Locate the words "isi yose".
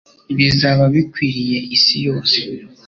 1.75-2.39